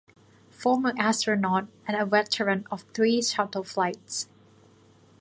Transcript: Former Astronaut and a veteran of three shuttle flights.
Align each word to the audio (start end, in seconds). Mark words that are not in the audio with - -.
Former 0.49 0.95
Astronaut 0.97 1.67
and 1.87 1.95
a 1.95 2.07
veteran 2.07 2.65
of 2.71 2.85
three 2.91 3.21
shuttle 3.21 3.63
flights. 3.63 4.27